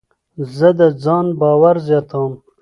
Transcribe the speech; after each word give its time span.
زه 0.57 0.69
د 0.79 0.81
ځان 1.03 1.25
باور 1.39 1.75
زیاتوم. 1.87 2.33